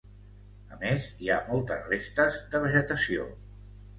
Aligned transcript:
A 0.75 0.77
més, 0.83 1.03
hi 1.25 1.29
ha 1.33 1.37
moltes 1.51 1.85
restes 1.93 2.39
de 2.55 2.61
vegetació. 2.65 3.29